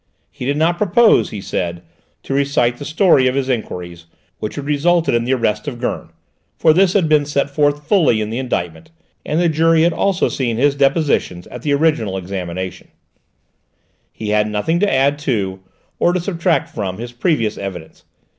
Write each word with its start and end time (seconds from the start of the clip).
He 0.31 0.45
did 0.45 0.57
not 0.57 0.79
propose, 0.79 1.29
he 1.29 1.41
said, 1.41 1.83
to 2.23 2.33
recite 2.33 2.77
the 2.77 2.85
story 2.85 3.27
of 3.27 3.35
his 3.35 3.49
enquiries, 3.49 4.07
which 4.39 4.55
had 4.55 4.65
resulted 4.65 5.13
in 5.13 5.25
the 5.25 5.33
arrest 5.35 5.67
of 5.67 5.79
Gurn, 5.79 6.09
for 6.57 6.73
this 6.73 6.93
had 6.93 7.07
been 7.07 7.23
set 7.23 7.51
forth 7.51 7.87
fully 7.87 8.19
in 8.19 8.31
the 8.31 8.39
indictment, 8.39 8.89
and 9.23 9.39
the 9.39 9.47
jury 9.47 9.83
had 9.83 9.93
also 9.93 10.27
seen 10.27 10.57
his 10.57 10.73
depositions 10.73 11.45
at 11.49 11.61
the 11.61 11.73
original 11.75 12.17
examination: 12.17 12.87
he 14.11 14.29
had 14.29 14.47
nothing 14.49 14.79
to 14.79 14.91
add 14.91 15.19
to, 15.19 15.59
or 15.99 16.13
to 16.13 16.19
subtract 16.19 16.69
from, 16.73 16.97
his 16.97 17.11
previous 17.11 17.55
evidence. 17.59 18.03